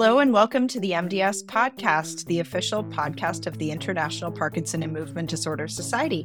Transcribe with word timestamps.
Hello, 0.00 0.20
and 0.20 0.32
welcome 0.32 0.68
to 0.68 0.78
the 0.78 0.92
MDS 0.92 1.44
Podcast, 1.46 2.26
the 2.26 2.38
official 2.38 2.84
podcast 2.84 3.48
of 3.48 3.58
the 3.58 3.72
International 3.72 4.30
Parkinson 4.30 4.84
and 4.84 4.92
Movement 4.92 5.28
Disorder 5.28 5.66
Society. 5.66 6.24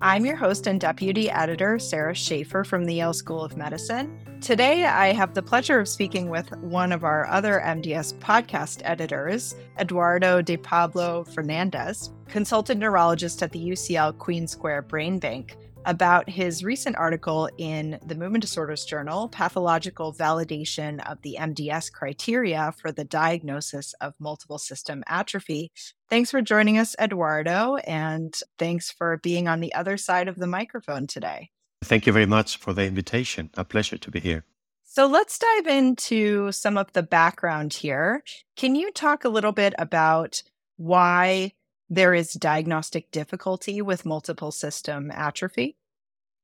I'm 0.00 0.26
your 0.26 0.34
host 0.34 0.66
and 0.66 0.80
deputy 0.80 1.30
editor, 1.30 1.78
Sara 1.78 2.16
Schaefer 2.16 2.64
from 2.64 2.84
the 2.84 2.94
Yale 2.94 3.12
School 3.12 3.44
of 3.44 3.56
Medicine. 3.56 4.18
Today, 4.40 4.86
I 4.86 5.12
have 5.12 5.34
the 5.34 5.42
pleasure 5.42 5.78
of 5.78 5.86
speaking 5.86 6.30
with 6.30 6.50
one 6.56 6.90
of 6.90 7.04
our 7.04 7.28
other 7.28 7.62
MDS 7.64 8.14
podcast 8.14 8.80
editors, 8.82 9.54
Eduardo 9.78 10.42
de 10.42 10.56
Pablo 10.56 11.22
Fernandez, 11.22 12.10
consultant 12.26 12.80
neurologist 12.80 13.40
at 13.40 13.52
the 13.52 13.70
UCL 13.70 14.18
Queen 14.18 14.48
Square 14.48 14.82
Brain 14.82 15.20
Bank 15.20 15.56
about 15.84 16.28
his 16.28 16.64
recent 16.64 16.96
article 16.96 17.48
in 17.58 17.98
the 18.06 18.14
Movement 18.14 18.42
Disorders 18.42 18.84
Journal, 18.84 19.28
Pathological 19.28 20.12
Validation 20.12 21.04
of 21.10 21.20
the 21.22 21.36
MDS 21.38 21.92
Criteria 21.92 22.72
for 22.80 22.92
the 22.92 23.04
Diagnosis 23.04 23.94
of 24.00 24.14
Multiple 24.18 24.58
System 24.58 25.02
Atrophy. 25.06 25.72
Thanks 26.08 26.30
for 26.30 26.42
joining 26.42 26.78
us, 26.78 26.94
Eduardo, 27.00 27.76
and 27.76 28.34
thanks 28.58 28.90
for 28.90 29.18
being 29.18 29.48
on 29.48 29.60
the 29.60 29.74
other 29.74 29.96
side 29.96 30.28
of 30.28 30.36
the 30.36 30.46
microphone 30.46 31.06
today. 31.06 31.50
Thank 31.84 32.06
you 32.06 32.12
very 32.12 32.26
much 32.26 32.56
for 32.56 32.72
the 32.72 32.84
invitation. 32.84 33.50
A 33.54 33.64
pleasure 33.64 33.98
to 33.98 34.10
be 34.10 34.20
here. 34.20 34.44
So 34.84 35.06
let's 35.06 35.38
dive 35.38 35.66
into 35.66 36.52
some 36.52 36.76
of 36.76 36.92
the 36.92 37.02
background 37.02 37.72
here. 37.72 38.22
Can 38.56 38.74
you 38.74 38.92
talk 38.92 39.24
a 39.24 39.30
little 39.30 39.52
bit 39.52 39.74
about 39.78 40.42
why 40.76 41.52
there 41.92 42.14
is 42.14 42.32
diagnostic 42.32 43.10
difficulty 43.10 43.82
with 43.82 44.06
multiple 44.06 44.50
system 44.50 45.10
atrophy? 45.10 45.76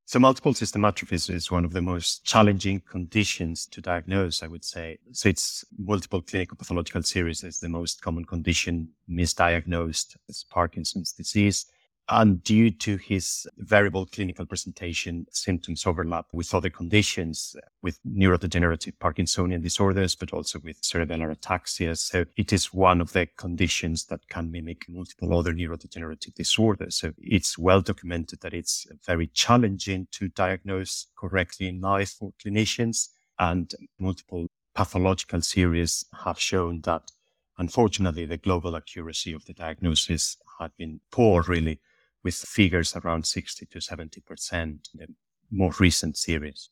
So 0.04 0.18
multiple 0.18 0.52
system 0.52 0.84
atrophy 0.84 1.16
is 1.16 1.50
one 1.50 1.64
of 1.64 1.72
the 1.72 1.80
most 1.80 2.24
challenging 2.24 2.80
conditions 2.80 3.66
to 3.68 3.80
diagnose, 3.80 4.42
I 4.42 4.46
would 4.46 4.64
say. 4.64 4.98
So 5.12 5.30
it's 5.30 5.64
multiple 5.78 6.20
clinical 6.20 6.56
pathological 6.58 7.02
series 7.02 7.44
is 7.44 7.60
the 7.60 7.68
most 7.70 8.02
common 8.02 8.26
condition 8.26 8.90
misdiagnosed 9.10 10.16
as 10.28 10.44
Parkinson's 10.50 11.12
disease. 11.12 11.64
And 12.10 12.42
due 12.42 12.70
to 12.70 12.96
his 12.96 13.46
variable 13.58 14.06
clinical 14.06 14.46
presentation, 14.46 15.26
symptoms 15.30 15.86
overlap 15.86 16.24
with 16.32 16.54
other 16.54 16.70
conditions, 16.70 17.54
with 17.82 17.98
neurodegenerative 18.06 18.94
Parkinsonian 18.98 19.62
disorders, 19.62 20.14
but 20.14 20.32
also 20.32 20.58
with 20.60 20.80
cerebellar 20.80 21.36
ataxia. 21.36 21.98
So 21.98 22.24
it 22.38 22.50
is 22.50 22.72
one 22.72 23.02
of 23.02 23.12
the 23.12 23.26
conditions 23.36 24.06
that 24.06 24.26
can 24.28 24.50
mimic 24.50 24.86
multiple 24.88 25.38
other 25.38 25.52
neurodegenerative 25.52 26.34
disorders. 26.34 26.96
So 26.96 27.12
it's 27.18 27.58
well 27.58 27.82
documented 27.82 28.40
that 28.40 28.54
it's 28.54 28.86
very 29.06 29.26
challenging 29.26 30.08
to 30.12 30.28
diagnose 30.28 31.08
correctly 31.18 31.68
in 31.68 31.82
life 31.82 32.12
for 32.18 32.32
clinicians 32.42 33.08
and 33.38 33.70
multiple 33.98 34.46
pathological 34.74 35.42
series 35.42 36.06
have 36.24 36.38
shown 36.38 36.80
that 36.82 37.10
unfortunately 37.58 38.24
the 38.24 38.38
global 38.38 38.76
accuracy 38.76 39.32
of 39.34 39.44
the 39.44 39.52
diagnosis 39.52 40.38
had 40.58 40.70
been 40.78 41.00
poor 41.10 41.42
really 41.42 41.80
with 42.24 42.34
figures 42.34 42.94
around 42.96 43.26
60 43.26 43.66
to 43.66 43.78
70% 43.78 44.52
in 44.54 44.80
the 44.94 45.06
more 45.50 45.72
recent 45.78 46.16
series. 46.16 46.70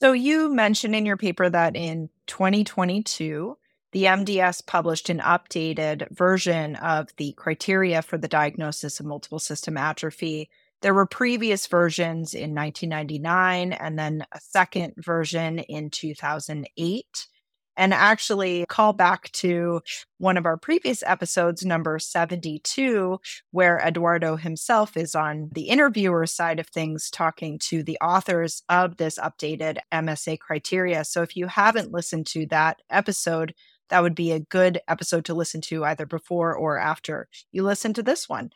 So 0.00 0.12
you 0.12 0.52
mentioned 0.52 0.94
in 0.94 1.06
your 1.06 1.16
paper 1.16 1.48
that 1.48 1.74
in 1.74 2.10
2022, 2.26 3.56
the 3.92 4.04
MDS 4.04 4.66
published 4.66 5.08
an 5.08 5.20
updated 5.20 6.10
version 6.10 6.76
of 6.76 7.08
the 7.16 7.32
criteria 7.32 8.02
for 8.02 8.18
the 8.18 8.28
diagnosis 8.28 9.00
of 9.00 9.06
multiple 9.06 9.38
system 9.38 9.78
atrophy. 9.78 10.50
There 10.82 10.92
were 10.92 11.06
previous 11.06 11.66
versions 11.66 12.34
in 12.34 12.54
1999 12.54 13.72
and 13.72 13.98
then 13.98 14.26
a 14.32 14.40
second 14.40 14.94
version 14.98 15.60
in 15.60 15.88
2008 15.88 17.28
and 17.76 17.92
actually 17.92 18.64
call 18.68 18.92
back 18.92 19.30
to 19.32 19.80
one 20.18 20.36
of 20.36 20.46
our 20.46 20.56
previous 20.56 21.02
episodes, 21.04 21.64
number 21.64 21.98
72, 21.98 23.18
where 23.50 23.78
Eduardo 23.78 24.36
himself 24.36 24.96
is 24.96 25.14
on 25.14 25.50
the 25.52 25.68
interviewer 25.68 26.26
side 26.26 26.58
of 26.58 26.68
things, 26.68 27.10
talking 27.10 27.58
to 27.68 27.82
the 27.82 27.98
authors 28.00 28.62
of 28.68 28.96
this 28.96 29.18
updated 29.18 29.78
MSA 29.92 30.38
criteria. 30.38 31.04
So 31.04 31.22
if 31.22 31.36
you 31.36 31.46
haven't 31.46 31.92
listened 31.92 32.26
to 32.28 32.46
that 32.46 32.80
episode, 32.90 33.54
that 33.88 34.02
would 34.02 34.14
be 34.14 34.32
a 34.32 34.40
good 34.40 34.80
episode 34.88 35.24
to 35.26 35.34
listen 35.34 35.60
to 35.62 35.84
either 35.84 36.06
before 36.06 36.54
or 36.54 36.78
after 36.78 37.28
you 37.52 37.62
listen 37.62 37.92
to 37.94 38.02
this 38.02 38.28
one. 38.28 38.50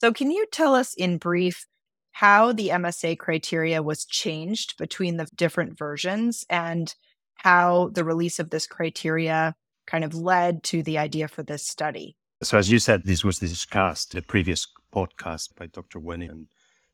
So, 0.00 0.12
can 0.12 0.30
you 0.30 0.46
tell 0.52 0.74
us 0.74 0.94
in 0.94 1.18
brief 1.18 1.66
how 2.12 2.52
the 2.52 2.68
MSA 2.68 3.18
criteria 3.18 3.82
was 3.82 4.04
changed 4.04 4.76
between 4.78 5.16
the 5.16 5.26
different 5.34 5.76
versions 5.76 6.44
and 6.48 6.94
how 7.36 7.90
the 7.92 8.04
release 8.04 8.38
of 8.38 8.50
this 8.50 8.66
criteria 8.66 9.54
kind 9.86 10.04
of 10.04 10.14
led 10.14 10.62
to 10.64 10.82
the 10.82 10.98
idea 10.98 11.28
for 11.28 11.42
this 11.42 11.66
study. 11.66 12.16
So, 12.42 12.58
as 12.58 12.70
you 12.70 12.78
said, 12.78 13.04
this 13.04 13.24
was 13.24 13.38
discussed 13.38 14.14
in 14.14 14.20
the 14.20 14.26
previous 14.26 14.66
podcast 14.92 15.54
by 15.56 15.66
Dr. 15.66 16.00
Wenning 16.00 16.30
and 16.30 16.46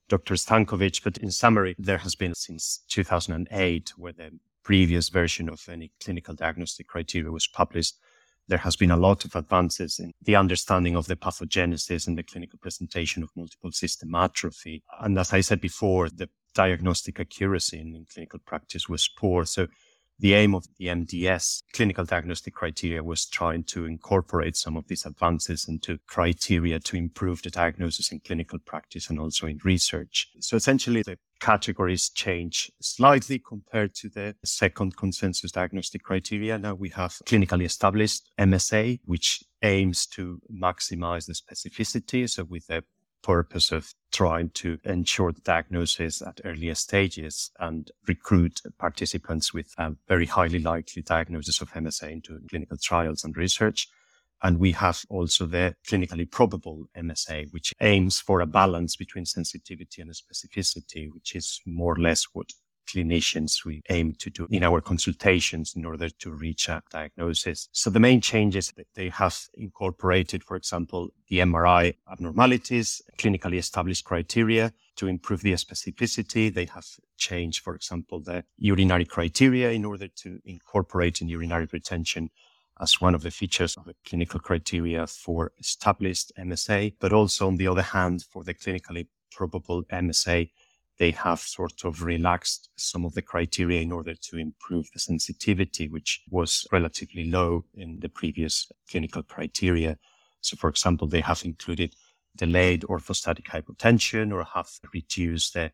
Dr. 0.08 0.34
Stankovic. 0.34 1.02
But 1.02 1.18
in 1.18 1.30
summary, 1.30 1.74
there 1.78 1.98
has 1.98 2.14
been 2.14 2.34
since 2.34 2.80
2008, 2.88 3.92
where 3.96 4.12
the 4.12 4.30
previous 4.62 5.08
version 5.08 5.48
of 5.48 5.68
any 5.68 5.90
clinical 6.02 6.34
diagnostic 6.34 6.86
criteria 6.86 7.30
was 7.30 7.48
published, 7.48 7.96
there 8.48 8.58
has 8.58 8.76
been 8.76 8.90
a 8.90 8.96
lot 8.96 9.24
of 9.24 9.34
advances 9.34 9.98
in 9.98 10.12
the 10.22 10.36
understanding 10.36 10.96
of 10.96 11.06
the 11.06 11.16
pathogenesis 11.16 12.06
and 12.06 12.18
the 12.18 12.22
clinical 12.22 12.58
presentation 12.60 13.22
of 13.22 13.30
multiple 13.36 13.72
system 13.72 14.14
atrophy. 14.14 14.82
And 15.00 15.18
as 15.18 15.32
I 15.32 15.40
said 15.40 15.60
before, 15.60 16.08
the 16.08 16.28
diagnostic 16.54 17.18
accuracy 17.18 17.80
in 17.80 18.06
clinical 18.12 18.40
practice 18.44 18.88
was 18.88 19.08
poor. 19.08 19.44
So 19.44 19.68
the 20.18 20.34
aim 20.34 20.54
of 20.54 20.66
the 20.78 20.86
MDS 20.86 21.62
clinical 21.72 22.04
diagnostic 22.04 22.54
criteria 22.54 23.02
was 23.02 23.26
trying 23.26 23.64
to 23.64 23.86
incorporate 23.86 24.56
some 24.56 24.76
of 24.76 24.86
these 24.86 25.04
advances 25.04 25.66
into 25.68 25.98
criteria 26.06 26.78
to 26.80 26.96
improve 26.96 27.42
the 27.42 27.50
diagnosis 27.50 28.12
in 28.12 28.20
clinical 28.20 28.58
practice 28.58 29.10
and 29.10 29.18
also 29.18 29.46
in 29.46 29.58
research. 29.64 30.28
So 30.40 30.56
essentially 30.56 31.02
the 31.02 31.18
categories 31.40 32.08
change 32.08 32.70
slightly 32.80 33.40
compared 33.40 33.94
to 33.96 34.08
the 34.08 34.36
second 34.44 34.96
consensus 34.96 35.50
diagnostic 35.50 36.04
criteria. 36.04 36.56
Now 36.56 36.74
we 36.74 36.90
have 36.90 37.18
clinically 37.26 37.64
established 37.64 38.30
MSA, 38.38 39.00
which 39.04 39.42
aims 39.62 40.06
to 40.06 40.40
maximize 40.52 41.26
the 41.26 41.34
specificity. 41.34 42.30
So 42.30 42.44
with 42.44 42.68
the 42.68 42.84
purpose 43.22 43.72
of 43.72 43.94
trying 44.12 44.50
to 44.50 44.78
ensure 44.84 45.32
the 45.32 45.40
diagnosis 45.40 46.22
at 46.22 46.40
earlier 46.44 46.74
stages 46.74 47.50
and 47.58 47.90
recruit 48.06 48.60
participants 48.78 49.54
with 49.54 49.72
a 49.78 49.92
very 50.08 50.26
highly 50.26 50.58
likely 50.58 51.02
diagnosis 51.02 51.60
of 51.60 51.72
MSA 51.72 52.10
into 52.10 52.38
clinical 52.48 52.76
trials 52.76 53.24
and 53.24 53.36
research. 53.36 53.88
And 54.42 54.58
we 54.58 54.72
have 54.72 55.04
also 55.08 55.46
the 55.46 55.76
clinically 55.88 56.28
probable 56.28 56.86
MSA, 56.96 57.52
which 57.52 57.72
aims 57.80 58.18
for 58.18 58.40
a 58.40 58.46
balance 58.46 58.96
between 58.96 59.24
sensitivity 59.24 60.02
and 60.02 60.10
specificity, 60.10 61.08
which 61.12 61.36
is 61.36 61.60
more 61.64 61.94
or 61.94 62.00
less 62.00 62.26
what 62.32 62.52
clinicians 62.86 63.64
we 63.64 63.82
aim 63.90 64.14
to 64.18 64.30
do 64.30 64.46
in 64.50 64.62
our 64.62 64.80
consultations 64.80 65.74
in 65.76 65.84
order 65.84 66.08
to 66.08 66.30
reach 66.30 66.68
a 66.68 66.82
diagnosis. 66.90 67.68
So 67.72 67.90
the 67.90 68.00
main 68.00 68.20
changes 68.20 68.72
that 68.76 68.88
they 68.94 69.08
have 69.08 69.38
incorporated, 69.54 70.44
for 70.44 70.56
example, 70.56 71.10
the 71.28 71.38
MRI 71.38 71.94
abnormalities, 72.10 73.02
clinically 73.18 73.58
established 73.58 74.04
criteria 74.04 74.72
to 74.96 75.06
improve 75.06 75.42
the 75.42 75.52
specificity. 75.54 76.52
They 76.52 76.66
have 76.66 76.86
changed, 77.16 77.62
for 77.62 77.74
example, 77.74 78.20
the 78.20 78.44
urinary 78.58 79.04
criteria 79.04 79.70
in 79.70 79.84
order 79.84 80.08
to 80.08 80.38
incorporate 80.44 81.20
in 81.20 81.28
urinary 81.28 81.68
retention 81.72 82.30
as 82.80 83.00
one 83.00 83.14
of 83.14 83.22
the 83.22 83.30
features 83.30 83.76
of 83.76 83.84
the 83.84 83.94
clinical 84.04 84.40
criteria 84.40 85.06
for 85.06 85.52
established 85.58 86.32
MSA, 86.38 86.94
but 86.98 87.12
also 87.12 87.46
on 87.46 87.56
the 87.56 87.68
other 87.68 87.82
hand, 87.82 88.24
for 88.28 88.42
the 88.44 88.54
clinically 88.54 89.06
probable 89.30 89.84
MSA, 89.84 90.50
they 91.02 91.10
have 91.10 91.40
sort 91.40 91.84
of 91.84 92.04
relaxed 92.04 92.70
some 92.76 93.04
of 93.04 93.12
the 93.14 93.22
criteria 93.22 93.80
in 93.80 93.90
order 93.90 94.14
to 94.14 94.36
improve 94.36 94.86
the 94.92 95.00
sensitivity, 95.00 95.88
which 95.88 96.22
was 96.30 96.64
relatively 96.70 97.24
low 97.28 97.64
in 97.74 97.98
the 97.98 98.08
previous 98.08 98.70
clinical 98.88 99.24
criteria. 99.24 99.98
So, 100.42 100.56
for 100.56 100.70
example, 100.70 101.08
they 101.08 101.20
have 101.20 101.42
included 101.44 101.96
delayed 102.36 102.82
orthostatic 102.82 103.46
hypotension 103.46 104.32
or 104.32 104.44
have 104.54 104.68
reduced 104.94 105.54
the 105.54 105.72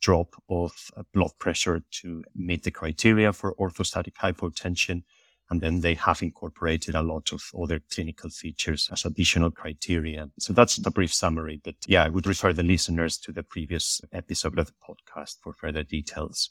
drop 0.00 0.36
of 0.48 0.70
blood 1.12 1.32
pressure 1.40 1.82
to 1.90 2.22
meet 2.36 2.62
the 2.62 2.70
criteria 2.70 3.32
for 3.32 3.56
orthostatic 3.56 4.14
hypotension. 4.22 5.02
And 5.50 5.60
then 5.60 5.80
they 5.80 5.94
have 5.94 6.22
incorporated 6.22 6.94
a 6.94 7.02
lot 7.02 7.32
of 7.32 7.42
other 7.58 7.80
clinical 7.90 8.30
features 8.30 8.88
as 8.92 9.04
additional 9.04 9.50
criteria. 9.50 10.28
So 10.38 10.52
that's 10.52 10.76
the 10.76 10.90
brief 10.90 11.12
summary. 11.12 11.60
But 11.64 11.76
yeah, 11.86 12.04
I 12.04 12.08
would 12.08 12.26
refer 12.26 12.52
the 12.52 12.62
listeners 12.62 13.16
to 13.18 13.32
the 13.32 13.42
previous 13.42 14.00
episode 14.12 14.58
of 14.58 14.66
the 14.66 14.74
podcast 14.86 15.36
for 15.42 15.52
further 15.52 15.82
details. 15.82 16.50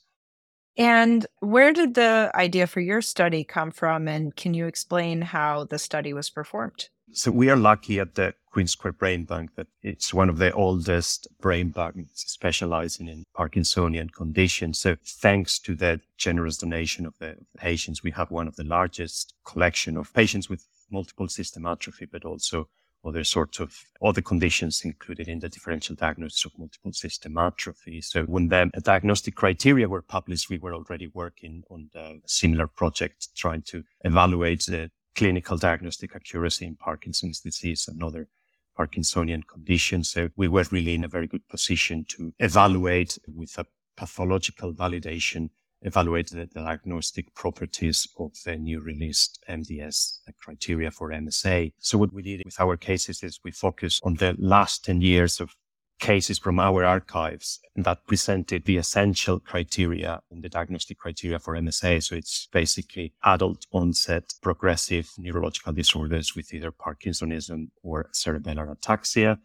And 0.78 1.26
where 1.40 1.74
did 1.74 1.96
the 1.96 2.32
idea 2.36 2.68
for 2.68 2.82
your 2.82 3.02
study 3.02 3.44
come 3.44 3.72
from? 3.72 4.08
And 4.08 4.36
can 4.36 4.54
you 4.54 4.68
explain 4.68 5.22
how 5.22 5.64
the 5.64 5.80
study 5.80 6.14
was 6.14 6.30
performed? 6.30 6.90
So 7.13 7.31
we 7.31 7.50
are 7.50 7.56
lucky 7.56 8.00
at 8.00 8.15
the 8.15 8.33
Queen 8.51 8.68
Square 8.68 8.94
Brain 8.94 9.24
Bank 9.24 9.56
that 9.56 9.68
it's 9.81 10.13
one 10.13 10.30
of 10.30 10.39
the 10.39 10.51
oldest 10.51 11.27
brain 11.39 11.69
banks 11.69 12.24
specializing 12.27 13.07
in 13.07 13.24
Parkinsonian 13.36 14.12
conditions. 14.12 14.80
So 14.80 14.98
thanks 15.04 15.57
to 15.59 15.74
the 15.74 16.01
generous 16.18 16.57
donation 16.57 17.06
of 17.06 17.18
the 17.19 17.38
patients, 17.57 18.04
we 18.04 18.12
have 18.12 18.30
one 18.30 18.48
of 18.48 18.56
the 18.56 18.63
largest 18.63 19.33
collection 19.45 19.95
of 19.95 20.13
patients 20.13 20.50
with 20.50 20.68
multiple 20.92 21.27
system 21.27 21.65
atrophy, 21.65 22.06
but 22.06 22.25
also 22.25 22.68
other 23.06 23.24
sorts 23.24 23.59
of 23.59 23.83
other 24.04 24.21
conditions 24.21 24.81
included 24.83 25.27
in 25.30 25.39
the 25.39 25.48
differential 25.48 25.95
diagnosis 25.95 26.44
of 26.45 26.57
multiple 26.57 26.92
system 26.92 27.38
atrophy. 27.38 28.01
So 28.01 28.24
when 28.24 28.50
the 28.50 28.69
diagnostic 28.83 29.36
criteria 29.36 29.88
were 29.88 30.01
published, 30.01 30.50
we 30.50 30.57
were 30.57 30.74
already 30.74 31.07
working 31.13 31.63
on 31.69 31.89
a 31.95 32.15
similar 32.25 32.68
project 32.68 33.30
trying 33.36 33.62
to 33.68 33.83
evaluate 34.04 34.65
the 34.65 34.92
clinical 35.18 35.58
diagnostic 35.58 36.16
accuracy 36.16 36.66
in 36.66 36.75
Parkinson's 36.75 37.42
disease 37.42 37.88
and 37.90 38.02
other 38.02 38.30
Parkinsonian 38.78 39.46
conditions. 39.46 40.10
So 40.10 40.30
we 40.38 40.48
were 40.48 40.66
really 40.72 40.94
in 40.94 41.04
a 41.04 41.10
very 41.10 41.28
good 41.28 41.48
position 41.50 42.06
to 42.10 42.34
evaluate 42.40 43.18
with 43.28 43.58
a 43.58 43.66
pathological 43.98 44.74
validation 44.74 45.50
evaluate 45.81 46.30
the 46.31 46.46
diagnostic 46.48 47.34
properties 47.36 48.08
of 48.18 48.31
the 48.46 48.56
new 48.56 48.80
released 48.80 49.44
MDS 49.50 50.19
criteria 50.40 50.92
for 50.92 51.12
MSA. 51.12 51.72
So 51.80 51.98
what 51.98 52.14
we 52.14 52.22
did 52.24 52.42
with 52.46 52.60
our 52.60 52.78
cases 52.78 53.24
is 53.24 53.40
we 53.44 53.52
focused 53.52 54.02
on 54.04 54.16
the 54.16 54.36
last 54.40 54.86
10 54.86 55.02
years 55.02 55.40
of 55.40 55.56
cases 56.00 56.38
from 56.38 56.60
our 56.60 56.84
archives 56.84 57.60
that 57.76 58.06
presented 58.06 58.66
the 58.66 58.78
essential 58.78 59.40
criteria 59.40 60.22
in 60.30 60.42
the 60.42 60.50
diagnostic 60.50 60.98
criteria 61.00 61.40
for 61.40 61.56
MSA. 61.56 62.04
So 62.04 62.16
it's 62.16 62.48
basically 62.52 63.14
adult 63.24 63.66
onset 63.72 64.34
progressive 64.42 65.10
neurological 65.18 65.74
disorders 65.74 66.36
with 66.36 66.54
either 66.54 66.72
Parkinsonism 66.72 67.70
or 67.84 68.10
cerebellar 68.14 68.76
ataxia. 68.76 69.40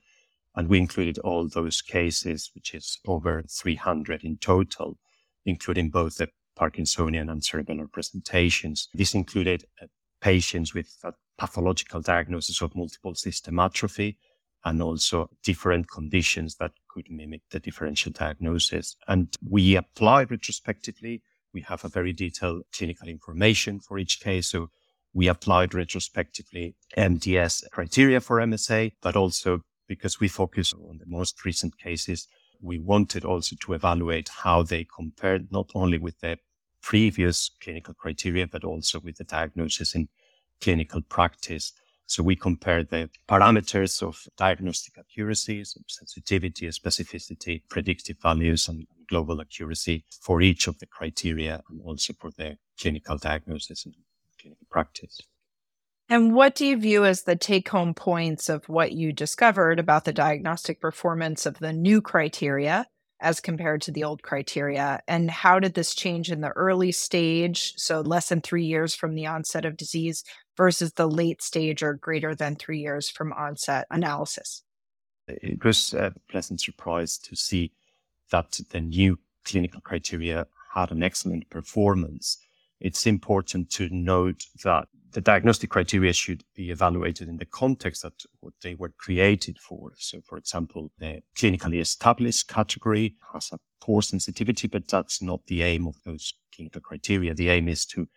And 0.54 0.68
we 0.68 0.78
included 0.78 1.18
all 1.20 1.48
those 1.48 1.80
cases, 1.80 2.50
which 2.54 2.74
is 2.74 2.98
over 3.06 3.42
300 3.48 4.22
in 4.22 4.36
total 4.36 4.98
including 5.44 5.90
both 5.90 6.16
the 6.16 6.28
Parkinsonian 6.58 7.30
and 7.30 7.42
cerebellar 7.42 7.90
presentations. 7.90 8.88
This 8.94 9.14
included 9.14 9.64
uh, 9.80 9.86
patients 10.20 10.74
with 10.74 10.96
a 11.04 11.12
pathological 11.38 12.00
diagnosis 12.00 12.60
of 12.62 12.76
multiple 12.76 13.14
system 13.14 13.58
atrophy 13.58 14.18
and 14.64 14.82
also 14.82 15.28
different 15.42 15.90
conditions 15.90 16.56
that 16.56 16.72
could 16.88 17.10
mimic 17.10 17.42
the 17.50 17.60
differential 17.60 18.12
diagnosis. 18.12 18.96
And 19.08 19.34
we 19.48 19.76
applied 19.76 20.30
retrospectively. 20.30 21.22
We 21.52 21.62
have 21.62 21.84
a 21.84 21.88
very 21.88 22.12
detailed 22.12 22.62
clinical 22.72 23.08
information 23.08 23.80
for 23.80 23.98
each 23.98 24.20
case. 24.20 24.48
So 24.48 24.70
we 25.12 25.28
applied 25.28 25.74
retrospectively 25.74 26.74
MDS 26.96 27.64
criteria 27.70 28.20
for 28.20 28.38
MSA, 28.38 28.92
but 29.02 29.16
also 29.16 29.60
because 29.88 30.20
we 30.20 30.28
focus 30.28 30.72
on 30.72 30.98
the 30.98 31.06
most 31.06 31.44
recent 31.44 31.76
cases, 31.78 32.28
we 32.60 32.78
wanted 32.78 33.24
also 33.24 33.56
to 33.60 33.72
evaluate 33.74 34.28
how 34.28 34.62
they 34.62 34.84
compared 34.84 35.50
not 35.52 35.70
only 35.74 35.98
with 35.98 36.20
the 36.20 36.38
previous 36.80 37.50
clinical 37.62 37.94
criteria, 37.94 38.46
but 38.46 38.64
also 38.64 39.00
with 39.00 39.16
the 39.16 39.24
diagnosis 39.24 39.94
in 39.94 40.08
clinical 40.60 41.02
practice. 41.02 41.72
So 42.12 42.22
we 42.22 42.36
compare 42.36 42.84
the 42.84 43.08
parameters 43.26 44.02
of 44.02 44.28
diagnostic 44.36 44.98
accuracy, 44.98 45.64
so 45.64 45.80
sensitivity, 45.88 46.68
specificity, 46.68 47.62
predictive 47.70 48.18
values, 48.22 48.68
and 48.68 48.86
global 49.08 49.40
accuracy 49.40 50.04
for 50.20 50.42
each 50.42 50.66
of 50.66 50.78
the 50.78 50.84
criteria 50.84 51.62
and 51.70 51.80
also 51.82 52.12
for 52.12 52.30
the 52.36 52.58
clinical 52.78 53.16
diagnosis 53.16 53.86
and 53.86 53.94
clinical 54.38 54.66
practice. 54.70 55.22
And 56.10 56.34
what 56.34 56.54
do 56.54 56.66
you 56.66 56.76
view 56.76 57.06
as 57.06 57.22
the 57.22 57.34
take 57.34 57.70
home 57.70 57.94
points 57.94 58.50
of 58.50 58.68
what 58.68 58.92
you 58.92 59.14
discovered 59.14 59.78
about 59.78 60.04
the 60.04 60.12
diagnostic 60.12 60.82
performance 60.82 61.46
of 61.46 61.60
the 61.60 61.72
new 61.72 62.02
criteria 62.02 62.88
as 63.22 63.40
compared 63.40 63.80
to 63.82 63.90
the 63.90 64.04
old 64.04 64.22
criteria? 64.22 65.00
And 65.08 65.30
how 65.30 65.60
did 65.60 65.72
this 65.72 65.94
change 65.94 66.30
in 66.30 66.42
the 66.42 66.50
early 66.50 66.92
stage, 66.92 67.72
so 67.78 68.02
less 68.02 68.28
than 68.28 68.42
three 68.42 68.66
years 68.66 68.94
from 68.94 69.14
the 69.14 69.26
onset 69.26 69.64
of 69.64 69.78
disease, 69.78 70.24
versus 70.56 70.92
the 70.92 71.08
late 71.08 71.42
stage 71.42 71.82
or 71.82 71.94
greater 71.94 72.34
than 72.34 72.56
three 72.56 72.80
years 72.80 73.08
from 73.08 73.32
onset 73.32 73.86
analysis? 73.90 74.62
It 75.28 75.64
was 75.64 75.94
a 75.94 76.12
pleasant 76.28 76.60
surprise 76.60 77.18
to 77.18 77.36
see 77.36 77.72
that 78.30 78.60
the 78.70 78.80
new 78.80 79.18
clinical 79.44 79.80
criteria 79.80 80.46
had 80.74 80.90
an 80.90 81.02
excellent 81.02 81.48
performance. 81.50 82.38
It's 82.80 83.06
important 83.06 83.70
to 83.70 83.88
note 83.90 84.46
that 84.64 84.88
the 85.12 85.20
diagnostic 85.20 85.70
criteria 85.70 86.12
should 86.12 86.42
be 86.54 86.70
evaluated 86.70 87.28
in 87.28 87.36
the 87.36 87.44
context 87.44 88.02
that 88.02 88.24
what 88.40 88.54
they 88.62 88.74
were 88.74 88.92
created 88.96 89.58
for. 89.58 89.92
So, 89.98 90.20
for 90.22 90.38
example, 90.38 90.90
the 90.98 91.22
clinically 91.36 91.80
established 91.80 92.48
category 92.48 93.16
has 93.32 93.50
a 93.52 93.58
poor 93.80 94.00
sensitivity, 94.00 94.68
but 94.68 94.88
that's 94.88 95.20
not 95.20 95.44
the 95.46 95.62
aim 95.62 95.86
of 95.86 95.96
those 96.04 96.32
clinical 96.54 96.80
criteria. 96.80 97.34
The 97.34 97.50
aim 97.50 97.68
is 97.68 97.84
to 97.86 98.08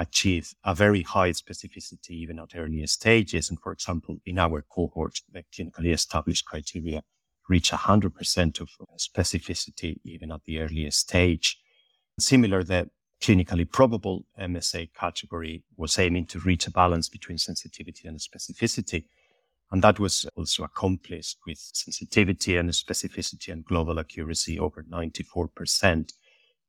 achieve 0.00 0.54
a 0.64 0.74
very 0.74 1.02
high 1.02 1.30
specificity 1.30 2.10
even 2.10 2.38
at 2.38 2.56
earlier 2.56 2.86
stages. 2.86 3.50
And 3.50 3.60
for 3.60 3.72
example, 3.72 4.18
in 4.24 4.38
our 4.38 4.62
cohort, 4.62 5.20
the 5.30 5.44
clinically 5.54 5.92
established 5.92 6.46
criteria 6.46 7.02
reach 7.48 7.70
100% 7.70 8.60
of 8.60 8.70
specificity 8.98 9.96
even 10.04 10.32
at 10.32 10.40
the 10.46 10.60
earliest 10.60 11.00
stage. 11.00 11.58
Similar, 12.18 12.64
the 12.64 12.88
clinically 13.20 13.70
probable 13.70 14.24
MSA 14.40 14.94
category 14.94 15.64
was 15.76 15.98
aiming 15.98 16.26
to 16.26 16.38
reach 16.38 16.66
a 16.66 16.70
balance 16.70 17.08
between 17.10 17.36
sensitivity 17.36 18.08
and 18.08 18.18
specificity. 18.18 19.04
And 19.70 19.82
that 19.82 20.00
was 20.00 20.26
also 20.34 20.64
accomplished 20.64 21.38
with 21.46 21.58
sensitivity 21.58 22.56
and 22.56 22.70
specificity 22.70 23.52
and 23.52 23.64
global 23.64 24.00
accuracy 24.00 24.58
over 24.58 24.82
94%, 24.82 26.12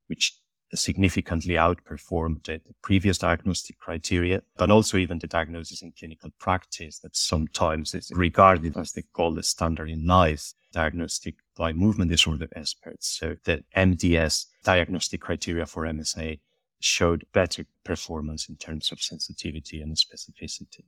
which 0.08 0.41
significantly 0.78 1.56
outperformed 1.56 2.44
the, 2.46 2.62
previous 2.82 3.18
diagnostic 3.18 3.78
criteria, 3.80 4.42
but 4.58 4.72
also 4.72 4.98
even 4.98 5.20
the 5.20 5.28
diagnosis 5.28 5.82
in 5.82 5.92
clinical 5.98 6.30
practice 6.40 7.00
that 7.00 7.16
sometimes 7.16 7.94
is 7.94 8.12
regarded 8.16 8.78
as 8.78 8.94
the 8.94 9.04
gold 9.14 9.44
standard 9.46 9.90
in 9.90 10.06
life 10.06 10.54
diagnostic 10.72 11.36
by 11.56 11.74
movement 11.74 12.10
disorder 12.10 12.48
experts. 12.56 13.18
So 13.20 13.36
the 13.44 13.64
MDS 13.76 14.46
diagnostic 14.64 15.22
criteria 15.22 15.66
for 15.66 15.84
MSA 15.84 16.40
showed 16.80 17.26
better 17.34 17.66
performance 17.84 18.50
in 18.50 18.56
terms 18.56 18.92
of 18.92 19.02
sensitivity 19.02 19.82
and 19.82 19.96
specificity. 19.96 20.86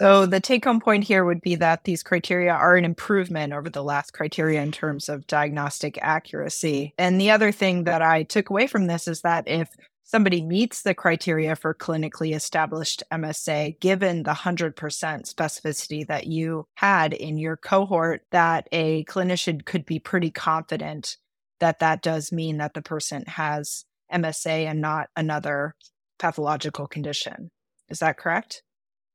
So 0.00 0.24
the 0.24 0.40
take 0.40 0.64
home 0.64 0.80
point 0.80 1.04
here 1.04 1.26
would 1.26 1.42
be 1.42 1.56
that 1.56 1.84
these 1.84 2.02
criteria 2.02 2.52
are 2.52 2.74
an 2.74 2.86
improvement 2.86 3.52
over 3.52 3.68
the 3.68 3.84
last 3.84 4.14
criteria 4.14 4.62
in 4.62 4.72
terms 4.72 5.10
of 5.10 5.26
diagnostic 5.26 5.98
accuracy. 6.00 6.94
And 6.96 7.20
the 7.20 7.30
other 7.30 7.52
thing 7.52 7.84
that 7.84 8.00
I 8.00 8.22
took 8.22 8.48
away 8.48 8.66
from 8.66 8.86
this 8.86 9.06
is 9.06 9.20
that 9.20 9.46
if 9.46 9.68
somebody 10.04 10.40
meets 10.40 10.80
the 10.80 10.94
criteria 10.94 11.54
for 11.54 11.74
clinically 11.74 12.34
established 12.34 13.02
MSA, 13.12 13.78
given 13.80 14.22
the 14.22 14.32
100% 14.32 14.72
specificity 14.74 16.06
that 16.06 16.26
you 16.26 16.64
had 16.76 17.12
in 17.12 17.36
your 17.36 17.58
cohort, 17.58 18.22
that 18.30 18.68
a 18.72 19.04
clinician 19.04 19.62
could 19.66 19.84
be 19.84 19.98
pretty 19.98 20.30
confident 20.30 21.18
that 21.58 21.80
that 21.80 22.00
does 22.00 22.32
mean 22.32 22.56
that 22.56 22.72
the 22.72 22.80
person 22.80 23.22
has 23.26 23.84
MSA 24.10 24.64
and 24.64 24.80
not 24.80 25.10
another 25.14 25.74
pathological 26.18 26.86
condition. 26.86 27.50
Is 27.90 27.98
that 27.98 28.16
correct? 28.16 28.62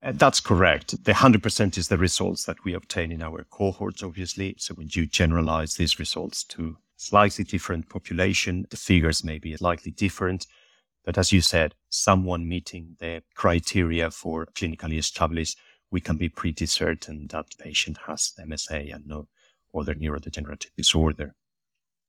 Uh, 0.06 0.12
that's 0.14 0.40
correct. 0.40 1.04
The 1.04 1.14
100% 1.14 1.78
is 1.80 1.88
the 1.88 1.98
results 1.98 2.46
that 2.46 2.64
we 2.64 2.76
obtain 2.76 3.12
in 3.12 3.24
our 3.24 3.44
cohorts, 3.50 4.04
obviously. 4.04 4.56
So 4.60 4.76
when 4.76 4.88
you 4.92 5.08
generalize 5.08 5.76
these 5.76 5.98
results 5.98 6.44
to 6.46 6.78
slightly 6.96 7.44
different 7.44 7.90
population, 7.90 8.68
the 8.70 8.78
figures 8.78 9.24
may 9.24 9.40
be 9.40 9.58
slightly 9.58 9.92
different. 9.92 10.46
But 11.04 11.18
as 11.18 11.32
you 11.32 11.42
said, 11.42 11.74
someone 11.90 12.48
meeting 12.48 12.98
the 13.00 13.24
criteria 13.34 14.12
for 14.12 14.46
clinically 14.46 15.00
established, 15.00 15.58
we 15.90 16.02
can 16.02 16.18
be 16.18 16.30
pretty 16.30 16.68
certain 16.68 17.28
that 17.32 17.48
the 17.50 17.64
patient 17.64 17.98
has 18.06 18.34
MSA 18.40 18.94
and 18.94 19.08
no 19.08 19.28
other 19.74 19.96
neurodegenerative 19.96 20.76
disorder. 20.78 21.34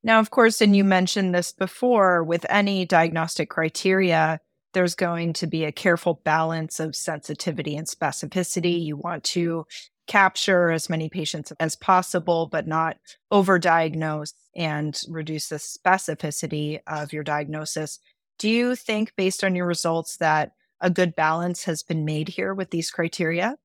Now, 0.03 0.21
of 0.21 0.31
course, 0.31 0.61
and 0.61 0.77
you 0.77 0.85
mentioned 0.85 1.35
this 1.35 1.51
before, 1.53 2.23
with 2.23 2.45
any 2.49 2.85
diagnostic 2.85 3.49
criteria, 3.49 4.41
there's 4.77 4.95
going 4.95 5.33
to 5.33 5.47
be 5.47 5.65
a 5.65 5.73
careful 5.73 6.21
balance 6.23 6.79
of 6.81 6.95
sensitivity 6.95 7.77
and 7.77 7.87
specificity. 7.87 8.85
You 8.85 8.99
want 8.99 9.25
to 9.25 9.65
capture 10.07 10.71
as 10.71 10.91
many 10.91 11.09
patients 11.09 11.51
as 11.59 11.77
possible, 11.77 12.47
but 12.53 12.67
not 12.67 12.99
overdiagnose 13.33 14.35
and 14.55 15.01
reduce 15.09 15.49
the 15.49 15.57
specificity 15.57 16.81
of 16.87 17.11
your 17.11 17.23
diagnosis. 17.23 18.01
Do 18.39 18.51
you 18.51 18.77
think, 18.77 19.17
based 19.17 19.43
on 19.43 19.55
your 19.57 19.65
results, 19.65 20.19
that 20.19 20.53
a 20.79 20.91
good 20.91 21.17
balance 21.17 21.65
has 21.65 21.83
been 21.83 22.05
made 22.05 22.29
here 22.29 22.53
with 22.53 22.69
these 22.69 22.91
criteria? 22.91 23.57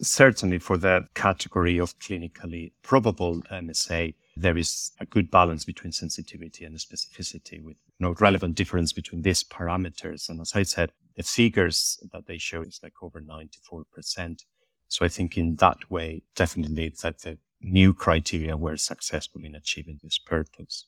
Certainly, 0.00 0.58
for 0.58 0.76
the 0.76 1.06
category 1.14 1.78
of 1.78 1.96
clinically 2.00 2.72
probable 2.82 3.42
MSA, 3.42 4.14
there 4.36 4.58
is 4.58 4.90
a 4.98 5.06
good 5.06 5.30
balance 5.30 5.64
between 5.64 5.92
sensitivity 5.92 6.64
and 6.64 6.76
specificity 6.78 7.62
with 7.62 7.76
no 8.02 8.14
relevant 8.20 8.54
difference 8.54 8.92
between 8.92 9.22
these 9.22 9.42
parameters. 9.42 10.28
And 10.28 10.40
as 10.40 10.52
I 10.54 10.64
said, 10.64 10.92
the 11.16 11.22
figures 11.22 11.98
that 12.12 12.26
they 12.26 12.38
show 12.38 12.62
is 12.62 12.80
like 12.82 12.94
over 13.02 13.20
94% 13.20 14.44
So 14.88 15.06
I 15.06 15.08
think 15.08 15.38
in 15.38 15.56
that 15.56 15.90
way, 15.90 16.22
definitely 16.34 16.92
that 17.02 17.20
the 17.20 17.38
new 17.62 17.94
criteria 17.94 18.56
were 18.56 18.76
successful 18.76 19.42
in 19.44 19.54
achieving 19.54 20.00
this 20.02 20.18
purpose. 20.18 20.86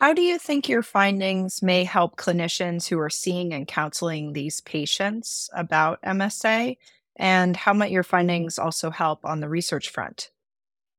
How 0.00 0.12
do 0.12 0.22
you 0.22 0.38
think 0.38 0.68
your 0.68 0.82
findings 0.82 1.62
may 1.62 1.84
help 1.84 2.16
clinicians 2.16 2.88
who 2.88 2.98
are 2.98 3.10
seeing 3.10 3.54
and 3.54 3.66
counseling 3.66 4.32
these 4.32 4.60
patients 4.60 5.48
about 5.54 6.02
MSA? 6.02 6.76
And 7.16 7.56
how 7.56 7.72
might 7.72 7.92
your 7.92 8.02
findings 8.02 8.58
also 8.58 8.90
help 8.90 9.24
on 9.24 9.40
the 9.40 9.48
research 9.48 9.88
front? 9.88 10.30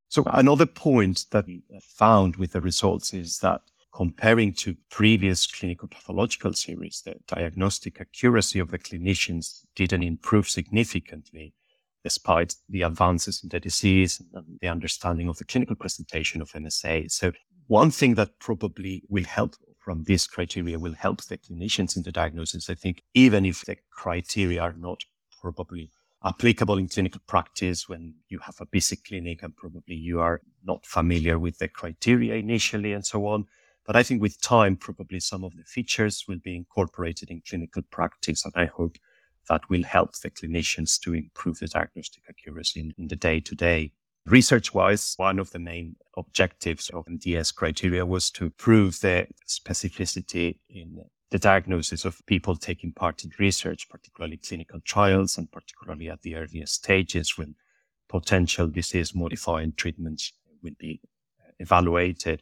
So, 0.08 0.24
another 0.28 0.66
point 0.66 1.26
that 1.32 1.46
we 1.46 1.62
found 1.82 2.38
with 2.38 2.52
the 2.54 2.62
results 2.62 3.14
is 3.14 3.40
that 3.40 3.62
comparing 3.96 4.52
to 4.52 4.76
previous 4.90 5.48
clinical 5.48 5.88
pathological 5.88 6.52
series, 6.52 7.02
the 7.06 7.16
diagnostic 7.28 8.02
accuracy 8.02 8.60
of 8.60 8.70
the 8.70 8.78
clinicians 8.78 9.62
didn't 9.74 10.04
improve 10.04 10.50
significantly 10.50 11.54
despite 12.04 12.56
the 12.68 12.82
advances 12.82 13.42
in 13.42 13.50
the 13.50 13.60
disease 13.60 14.22
and 14.34 14.46
the 14.62 14.68
understanding 14.68 15.30
of 15.30 15.38
the 15.38 15.46
clinical 15.46 15.78
presentation 15.78 16.42
of 16.42 16.52
MSA. 16.52 17.10
So 17.10 17.32
one 17.68 17.90
thing 17.90 18.16
that 18.16 18.38
probably 18.40 19.02
will 19.08 19.24
help 19.24 19.56
from 19.80 20.04
this 20.04 20.28
criteria 20.28 20.78
will 20.78 20.94
help 20.94 21.24
the 21.24 21.38
clinicians 21.38 21.96
in 21.96 22.04
the 22.04 22.12
diagnosis. 22.12 22.70
I 22.70 22.76
think 22.76 23.02
even 23.14 23.46
if 23.46 23.64
the 23.64 23.78
criteria 23.92 24.62
are 24.62 24.76
not 24.78 25.06
probably 25.42 25.90
applicable 26.24 26.78
in 26.78 26.90
clinical 26.90 27.22
practice 27.28 27.88
when 27.88 28.16
you 28.28 28.40
have 28.40 28.56
a 28.60 28.66
busy 28.66 28.98
clinic 28.98 29.42
and 29.42 29.56
probably 29.56 29.96
you 29.96 30.20
are 30.20 30.42
not 30.66 30.86
familiar 30.86 31.40
with 31.40 31.60
the 31.60 31.70
criteria 31.70 32.34
initially 32.36 32.92
and 32.92 33.06
so 33.06 33.26
on. 33.28 33.46
But 33.86 33.96
I 33.96 34.04
think 34.04 34.22
with 34.22 34.42
time, 34.42 34.76
probably 34.76 35.20
some 35.20 35.44
of 35.44 35.56
the 35.56 35.64
features 35.64 36.26
will 36.28 36.40
be 36.44 36.56
incorporated 36.56 37.30
in 37.30 37.42
clinical 37.48 37.84
practice. 37.92 38.44
And 38.44 38.54
I 38.56 38.66
hope 38.66 38.98
that 39.48 39.70
will 39.70 39.84
help 39.84 40.18
the 40.18 40.32
clinicians 40.32 41.00
to 41.02 41.14
improve 41.14 41.60
the 41.60 41.68
diagnostic 41.68 42.24
accuracy 42.28 42.80
in, 42.80 42.94
in 42.98 43.08
the 43.08 43.16
day 43.16 43.40
to 43.42 43.56
day. 43.56 43.92
Research 44.26 44.74
wise, 44.74 45.14
one 45.18 45.38
of 45.38 45.52
the 45.52 45.60
main 45.60 45.98
objectives 46.18 46.90
of 46.90 47.06
MDS 47.06 47.54
criteria 47.54 48.06
was 48.06 48.32
to 48.32 48.50
prove 48.50 49.00
the 49.02 49.28
specificity 49.48 50.58
in 50.68 51.06
the 51.30 51.38
diagnosis 51.38 52.06
of 52.06 52.26
people 52.26 52.56
taking 52.56 52.92
part 52.92 53.24
in 53.24 53.32
research, 53.38 53.88
particularly 53.88 54.38
clinical 54.38 54.80
trials, 54.84 55.38
and 55.38 55.52
particularly 55.52 56.10
at 56.10 56.24
the 56.24 56.36
earliest 56.36 56.74
stages 56.74 57.38
when 57.38 57.54
potential 58.10 58.68
disease 58.68 59.14
modifying 59.14 59.74
treatments 59.74 60.34
will 60.64 60.76
be 60.80 61.02
evaluated. 61.60 62.42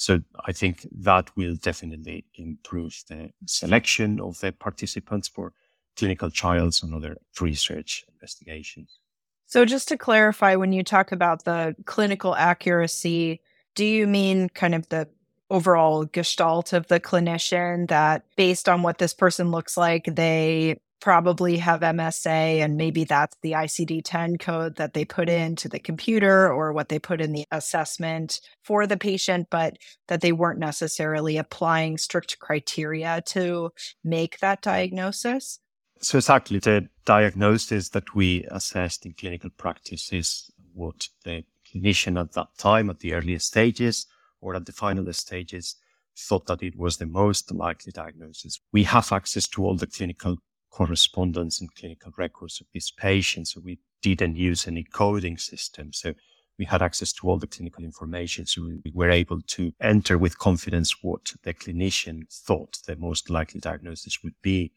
So 0.00 0.22
I 0.46 0.52
think 0.52 0.86
that 0.92 1.30
will 1.36 1.56
definitely 1.56 2.24
improve 2.34 3.04
the 3.10 3.32
selection 3.44 4.18
of 4.18 4.40
the 4.40 4.50
participants 4.50 5.28
for 5.28 5.52
clinical 5.94 6.30
trials 6.30 6.82
and 6.82 6.94
other 6.94 7.18
research 7.38 8.06
investigations. 8.14 8.98
So, 9.44 9.66
just 9.66 9.88
to 9.88 9.98
clarify, 9.98 10.56
when 10.56 10.72
you 10.72 10.82
talk 10.82 11.12
about 11.12 11.44
the 11.44 11.76
clinical 11.84 12.34
accuracy, 12.34 13.42
do 13.74 13.84
you 13.84 14.06
mean 14.06 14.48
kind 14.48 14.74
of 14.74 14.88
the 14.88 15.06
overall 15.50 16.06
gestalt 16.06 16.72
of 16.72 16.86
the 16.86 16.98
clinician 16.98 17.86
that 17.88 18.24
based 18.36 18.70
on 18.70 18.82
what 18.82 18.96
this 18.96 19.12
person 19.12 19.50
looks 19.50 19.76
like, 19.76 20.06
they 20.16 20.80
probably 21.00 21.56
have 21.56 21.80
MSA 21.80 22.60
and 22.60 22.76
maybe 22.76 23.04
that's 23.04 23.36
the 23.42 23.52
ICD 23.52 24.02
10 24.04 24.38
code 24.38 24.76
that 24.76 24.94
they 24.94 25.04
put 25.04 25.28
into 25.28 25.68
the 25.68 25.78
computer 25.78 26.52
or 26.52 26.72
what 26.72 26.88
they 26.88 26.98
put 26.98 27.20
in 27.20 27.32
the 27.32 27.46
assessment 27.50 28.40
for 28.62 28.86
the 28.86 28.96
patient, 28.96 29.48
but 29.50 29.78
that 30.08 30.20
they 30.20 30.32
weren't 30.32 30.58
necessarily 30.58 31.36
applying 31.36 31.98
strict 31.98 32.38
criteria 32.38 33.22
to 33.26 33.70
make 34.04 34.38
that 34.40 34.62
diagnosis? 34.62 35.58
So 36.02 36.18
exactly 36.18 36.58
the 36.58 36.88
diagnosis 37.04 37.90
that 37.90 38.14
we 38.14 38.44
assessed 38.50 39.04
in 39.04 39.14
clinical 39.14 39.50
practice 39.50 40.12
is 40.12 40.50
what 40.72 41.08
the 41.24 41.44
clinician 41.66 42.18
at 42.18 42.32
that 42.32 42.48
time, 42.58 42.90
at 42.90 43.00
the 43.00 43.14
earliest 43.14 43.46
stages 43.46 44.06
or 44.40 44.54
at 44.54 44.66
the 44.66 44.72
final 44.72 45.12
stages, 45.12 45.76
thought 46.16 46.46
that 46.46 46.62
it 46.62 46.76
was 46.76 46.96
the 46.96 47.06
most 47.06 47.52
likely 47.52 47.92
diagnosis. 47.92 48.60
We 48.72 48.84
have 48.84 49.12
access 49.12 49.46
to 49.48 49.64
all 49.64 49.76
the 49.76 49.86
clinical 49.86 50.38
correspondence 50.70 51.60
and 51.60 51.74
clinical 51.74 52.12
records 52.16 52.60
of 52.60 52.66
these 52.72 52.90
patients. 52.90 53.54
So 53.54 53.60
we 53.60 53.78
didn't 54.02 54.36
use 54.36 54.66
any 54.66 54.84
coding 54.84 55.36
system. 55.36 55.92
So 55.92 56.14
we 56.58 56.64
had 56.64 56.82
access 56.82 57.12
to 57.14 57.28
all 57.28 57.38
the 57.38 57.46
clinical 57.46 57.84
information. 57.84 58.46
So 58.46 58.62
we 58.62 58.92
were 58.94 59.10
able 59.10 59.40
to 59.40 59.72
enter 59.80 60.18
with 60.18 60.38
confidence 60.38 61.02
what 61.02 61.32
the 61.42 61.54
clinician 61.54 62.30
thought 62.30 62.78
the 62.86 62.96
most 62.96 63.30
likely 63.30 63.60
diagnosis 63.60 64.22
would 64.22 64.34
be. 64.42 64.72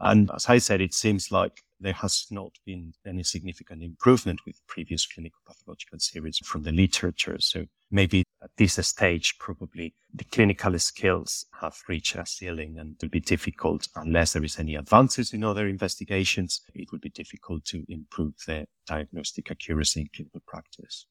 And 0.00 0.30
as 0.34 0.48
I 0.48 0.58
said, 0.58 0.80
it 0.80 0.94
seems 0.94 1.32
like 1.32 1.64
there 1.80 1.92
has 1.92 2.26
not 2.30 2.52
been 2.64 2.92
any 3.06 3.24
significant 3.24 3.82
improvement 3.82 4.40
with 4.46 4.64
previous 4.66 5.06
clinical 5.06 5.40
pathological 5.46 5.98
series 5.98 6.38
from 6.38 6.62
the 6.62 6.72
literature. 6.72 7.36
So 7.40 7.66
maybe 7.90 8.24
this 8.58 8.74
stage, 8.86 9.38
probably 9.38 9.94
the 10.12 10.24
clinical 10.24 10.78
skills 10.78 11.46
have 11.60 11.76
reached 11.88 12.16
a 12.16 12.26
ceiling 12.26 12.76
and 12.78 12.96
it 12.96 13.02
will 13.02 13.10
be 13.10 13.20
difficult 13.20 13.88
unless 13.96 14.32
there 14.34 14.44
is 14.44 14.58
any 14.58 14.74
advances 14.74 15.32
in 15.32 15.44
other 15.44 15.66
investigations. 15.66 16.60
It 16.74 16.92
will 16.92 16.98
be 16.98 17.08
difficult 17.10 17.64
to 17.66 17.84
improve 17.88 18.34
the 18.46 18.66
diagnostic 18.86 19.50
accuracy 19.50 20.02
in 20.02 20.08
clinical 20.14 20.42
practice. 20.46 21.06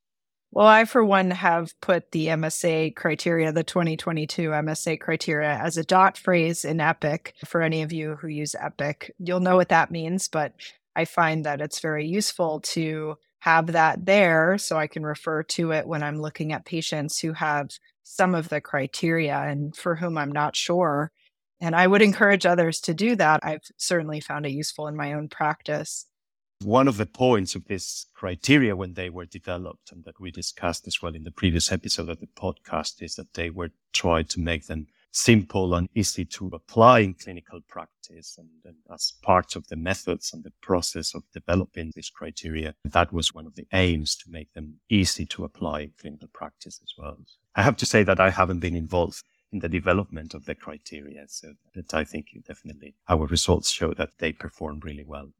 Well, 0.52 0.68
I, 0.68 0.86
for 0.86 1.04
one, 1.04 1.32
have 1.32 1.74
put 1.82 2.12
the 2.12 2.28
MSA 2.28 2.96
criteria, 2.96 3.52
the 3.52 3.64
2022 3.64 4.50
MSA 4.50 5.00
criteria, 5.00 5.60
as 5.62 5.78
a 5.78 5.84
dot 5.84 6.18
phrase 6.18 6.64
in 6.64 6.80
Epic. 6.80 7.34
For 7.46 7.62
any 7.62 7.82
of 7.82 7.92
you 7.92 8.16
who 8.16 8.28
use 8.28 8.56
Epic, 8.56 9.14
you'll 9.20 9.42
know 9.42 9.58
what 9.58 9.70
that 9.70 9.92
means, 9.92 10.30
but 10.30 10.54
I 10.96 11.06
find 11.06 11.46
that 11.46 11.62
it's 11.62 11.80
very 11.80 12.08
useful 12.08 12.62
to 12.62 13.18
have 13.48 13.68
that 13.68 14.06
there 14.06 14.58
so 14.58 14.76
I 14.76 14.88
can 14.88 15.04
refer 15.04 15.42
to 15.42 15.72
it 15.72 15.88
when 15.88 16.04
I'm 16.04 16.22
looking 16.22 16.52
at 16.52 16.66
patients 16.66 17.18
who 17.18 17.32
have 17.32 17.70
some 18.04 18.36
of 18.36 18.50
the 18.50 18.60
criteria 18.60 19.38
and 19.38 19.74
for 19.74 19.96
whom 19.96 20.18
I'm 20.18 20.34
not 20.34 20.54
sure. 20.54 21.14
And 21.62 21.74
I 21.74 21.88
would 21.88 22.02
encourage 22.02 22.46
others 22.46 22.82
to 22.82 22.94
do 22.94 23.16
that. 23.16 23.40
I've 23.44 23.64
certainly 23.78 24.20
found 24.20 24.46
it 24.46 24.52
useful 24.52 24.88
in 24.88 24.98
my 24.98 25.14
own 25.14 25.30
practice. 25.30 26.08
One 26.62 26.90
of 26.90 26.98
the 26.98 27.06
points 27.06 27.56
of 27.56 27.64
this 27.68 28.08
criteria 28.14 28.76
when 28.76 28.96
they 28.96 29.10
were 29.10 29.26
developed 29.26 29.94
and 29.94 30.04
that 30.04 30.20
we 30.20 30.30
discussed 30.30 30.86
as 30.86 31.02
well 31.02 31.16
in 31.16 31.24
the 31.24 31.32
previous 31.32 31.72
episode 31.72 32.10
of 32.10 32.20
the 32.20 32.28
podcast 32.28 33.02
is 33.02 33.16
that 33.16 33.34
they 33.34 33.50
were 33.50 33.72
tried 33.94 34.30
to 34.32 34.42
make 34.42 34.68
them 34.68 34.88
simple 35.18 35.74
and 35.74 35.90
easy 35.96 36.24
to 36.24 36.48
apply 36.54 37.00
in 37.00 37.14
clinical 37.14 37.60
practice. 37.68 38.38
And, 38.38 38.50
and, 38.66 38.76
as 38.94 39.14
part 39.22 39.56
of 39.56 39.68
the 39.68 39.76
methods 39.76 40.32
and 40.34 40.44
the 40.44 40.54
process 40.62 41.16
of 41.16 41.24
developing 41.34 41.92
these 41.96 42.10
criteria, 42.10 42.76
that 42.86 43.12
was 43.12 43.34
one 43.34 43.48
of 43.48 43.56
the 43.56 43.68
aims 43.74 44.16
to 44.18 44.30
make 44.30 44.54
them 44.54 44.80
easy 44.90 45.26
to 45.26 45.44
apply 45.44 45.82
in 45.82 45.92
clinical 46.00 46.30
practice 46.34 46.80
as 46.84 46.94
well. 46.98 47.18
I 47.56 47.64
have 47.64 47.78
to 47.78 47.86
say 47.86 48.04
that 48.04 48.20
I 48.20 48.30
haven't 48.30 48.60
been 48.60 48.76
involved 48.76 49.24
in 49.52 49.60
the 49.60 49.70
development 49.70 50.34
of 50.34 50.46
the 50.46 50.56
criteria. 50.56 51.26
So 51.28 51.54
that 51.74 51.94
I 51.94 52.04
think 52.04 52.28
definitely 52.48 52.96
our 53.08 53.26
results 53.26 53.70
show 53.72 53.94
that 53.94 54.12
they 54.20 54.32
perform 54.34 54.80
really 54.82 55.06
well. 55.06 55.32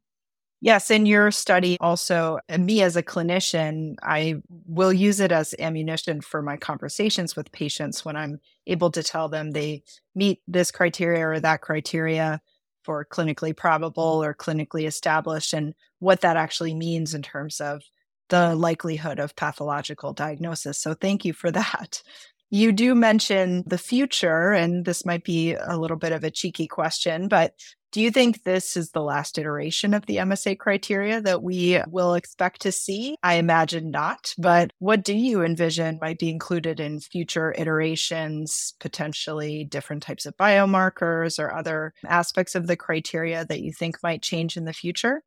Yes, 0.60 0.90
in 0.90 1.06
your 1.06 1.30
study, 1.30 1.76
also, 1.80 2.40
me 2.58 2.82
as 2.82 2.96
a 2.96 3.02
clinician, 3.02 3.94
I 4.02 4.36
will 4.66 4.92
use 4.92 5.20
it 5.20 5.30
as 5.30 5.54
ammunition 5.60 6.20
for 6.20 6.42
my 6.42 6.56
conversations 6.56 7.36
with 7.36 7.52
patients 7.52 8.04
when 8.04 8.16
I'm 8.16 8.40
able 8.66 8.90
to 8.90 9.02
tell 9.04 9.28
them 9.28 9.52
they 9.52 9.84
meet 10.16 10.40
this 10.48 10.72
criteria 10.72 11.28
or 11.28 11.38
that 11.40 11.60
criteria 11.60 12.40
for 12.82 13.04
clinically 13.04 13.56
probable 13.56 14.22
or 14.24 14.34
clinically 14.34 14.84
established 14.86 15.52
and 15.52 15.74
what 16.00 16.22
that 16.22 16.36
actually 16.36 16.74
means 16.74 17.14
in 17.14 17.22
terms 17.22 17.60
of 17.60 17.82
the 18.28 18.56
likelihood 18.56 19.20
of 19.20 19.36
pathological 19.36 20.12
diagnosis. 20.12 20.78
So, 20.80 20.92
thank 20.92 21.24
you 21.24 21.32
for 21.34 21.50
that. 21.52 22.02
You 22.50 22.72
do 22.72 22.94
mention 22.94 23.62
the 23.66 23.76
future, 23.78 24.52
and 24.52 24.84
this 24.84 25.04
might 25.04 25.22
be 25.22 25.54
a 25.54 25.76
little 25.76 25.98
bit 25.98 26.12
of 26.12 26.24
a 26.24 26.30
cheeky 26.30 26.66
question, 26.66 27.28
but 27.28 27.52
do 27.90 28.02
you 28.02 28.10
think 28.10 28.42
this 28.42 28.76
is 28.76 28.90
the 28.90 29.02
last 29.02 29.38
iteration 29.38 29.94
of 29.94 30.04
the 30.06 30.16
MSA 30.16 30.58
criteria 30.58 31.22
that 31.22 31.42
we 31.42 31.80
will 31.88 32.14
expect 32.14 32.60
to 32.62 32.72
see? 32.72 33.16
I 33.22 33.34
imagine 33.34 33.90
not, 33.90 34.34
but 34.36 34.72
what 34.78 35.02
do 35.02 35.14
you 35.14 35.42
envision 35.42 35.98
might 36.00 36.18
be 36.18 36.28
included 36.28 36.80
in 36.80 37.00
future 37.00 37.54
iterations, 37.56 38.74
potentially 38.78 39.64
different 39.64 40.02
types 40.02 40.26
of 40.26 40.36
biomarkers 40.36 41.38
or 41.38 41.52
other 41.52 41.94
aspects 42.06 42.54
of 42.54 42.66
the 42.66 42.76
criteria 42.76 43.46
that 43.46 43.60
you 43.60 43.72
think 43.72 43.96
might 44.02 44.22
change 44.22 44.56
in 44.58 44.64
the 44.64 44.74
future? 44.74 45.22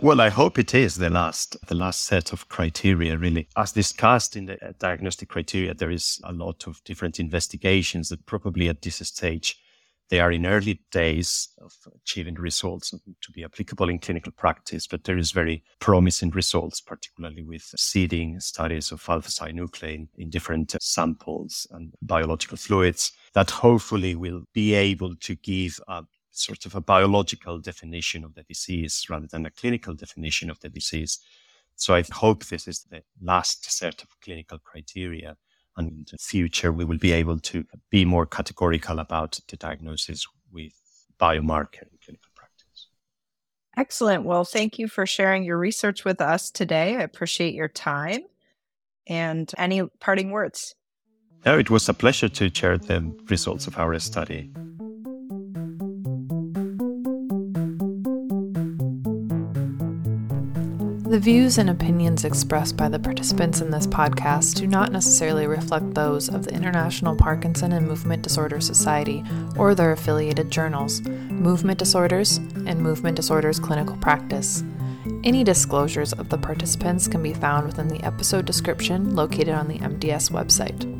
Well, 0.00 0.20
I 0.20 0.28
hope 0.28 0.58
it 0.58 0.74
is 0.74 0.96
the 0.96 1.08
last, 1.08 1.56
the 1.68 1.76
last 1.76 2.02
set 2.02 2.32
of 2.32 2.48
criteria, 2.48 3.16
really. 3.16 3.48
As 3.56 3.72
discussed 3.72 4.36
in 4.36 4.46
the 4.46 4.62
uh, 4.64 4.72
diagnostic 4.78 5.28
criteria, 5.28 5.72
there 5.72 5.90
is 5.90 6.20
a 6.24 6.32
lot 6.32 6.66
of 6.66 6.82
different 6.84 7.20
investigations 7.20 8.08
that 8.08 8.26
probably 8.26 8.68
at 8.68 8.82
this 8.82 8.96
stage 8.96 9.56
they 10.10 10.20
are 10.20 10.32
in 10.32 10.46
early 10.46 10.80
days 10.90 11.48
of 11.62 11.72
achieving 11.94 12.34
results 12.34 12.90
to 12.90 13.32
be 13.32 13.44
applicable 13.44 13.88
in 13.88 13.98
clinical 13.98 14.32
practice, 14.32 14.86
but 14.86 15.04
there 15.04 15.16
is 15.16 15.32
very 15.32 15.64
promising 15.78 16.30
results, 16.30 16.80
particularly 16.80 17.42
with 17.42 17.72
seeding 17.76 18.38
studies 18.40 18.92
of 18.92 19.04
alpha 19.08 19.30
synuclein 19.30 20.08
in 20.18 20.28
different 20.28 20.74
samples 20.80 21.66
and 21.70 21.94
biological 22.02 22.56
fluids 22.56 23.12
that 23.32 23.50
hopefully 23.50 24.14
will 24.14 24.42
be 24.52 24.74
able 24.74 25.16
to 25.16 25.34
give 25.36 25.80
a 25.88 26.02
sort 26.36 26.66
of 26.66 26.74
a 26.74 26.80
biological 26.80 27.58
definition 27.58 28.24
of 28.24 28.34
the 28.34 28.42
disease 28.42 29.06
rather 29.08 29.26
than 29.26 29.46
a 29.46 29.50
clinical 29.50 29.94
definition 29.94 30.50
of 30.50 30.60
the 30.60 30.68
disease 30.68 31.18
So 31.76 31.94
I 31.94 32.04
hope 32.12 32.46
this 32.46 32.68
is 32.68 32.84
the 32.90 33.02
last 33.20 33.70
set 33.70 34.02
of 34.02 34.08
clinical 34.22 34.58
criteria. 34.58 35.36
And 35.76 35.88
in 35.88 36.06
the 36.10 36.18
future, 36.18 36.70
we 36.72 36.84
will 36.84 36.98
be 36.98 37.12
able 37.12 37.38
to 37.40 37.64
be 37.90 38.04
more 38.04 38.26
categorical 38.26 39.00
about 39.00 39.40
the 39.48 39.56
diagnosis 39.56 40.26
with 40.52 40.72
biomarker 41.18 41.82
in 41.82 41.98
clinical 42.04 42.30
practice. 42.36 42.88
Excellent. 43.76 44.24
Well, 44.24 44.44
thank 44.44 44.78
you 44.78 44.86
for 44.86 45.04
sharing 45.04 45.42
your 45.42 45.58
research 45.58 46.04
with 46.04 46.20
us 46.20 46.50
today. 46.50 46.96
I 46.96 47.00
appreciate 47.00 47.54
your 47.54 47.68
time 47.68 48.20
and 49.08 49.50
any 49.58 49.82
parting 50.00 50.30
words. 50.30 50.76
Oh, 51.44 51.58
it 51.58 51.70
was 51.70 51.88
a 51.88 51.94
pleasure 51.94 52.28
to 52.28 52.54
share 52.54 52.78
the 52.78 53.12
results 53.28 53.66
of 53.66 53.76
our 53.78 53.98
study. 53.98 54.50
The 61.14 61.20
views 61.20 61.58
and 61.58 61.70
opinions 61.70 62.24
expressed 62.24 62.76
by 62.76 62.88
the 62.88 62.98
participants 62.98 63.60
in 63.60 63.70
this 63.70 63.86
podcast 63.86 64.56
do 64.56 64.66
not 64.66 64.90
necessarily 64.90 65.46
reflect 65.46 65.94
those 65.94 66.28
of 66.28 66.44
the 66.44 66.52
International 66.52 67.14
Parkinson 67.14 67.70
and 67.70 67.86
Movement 67.86 68.22
Disorder 68.22 68.60
Society 68.60 69.22
or 69.56 69.76
their 69.76 69.92
affiliated 69.92 70.50
journals, 70.50 71.02
Movement 71.02 71.78
Disorders 71.78 72.38
and 72.66 72.80
Movement 72.80 73.14
Disorders 73.14 73.60
Clinical 73.60 73.96
Practice. 73.98 74.64
Any 75.22 75.44
disclosures 75.44 76.12
of 76.14 76.30
the 76.30 76.38
participants 76.38 77.06
can 77.06 77.22
be 77.22 77.32
found 77.32 77.66
within 77.66 77.86
the 77.86 78.02
episode 78.02 78.44
description 78.44 79.14
located 79.14 79.50
on 79.50 79.68
the 79.68 79.78
MDS 79.78 80.32
website. 80.32 80.93